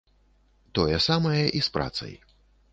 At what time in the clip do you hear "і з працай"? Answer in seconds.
1.61-2.13